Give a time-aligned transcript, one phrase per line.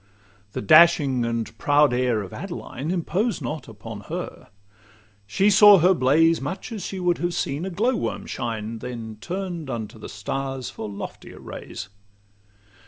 [0.53, 4.47] The dashing and proud air of Adeline Imposed not upon her:
[5.27, 9.17] she saw her blaze Much as she would have seen a glow worm shine, Then
[9.21, 11.89] turn'd unto the stars for loftier rays.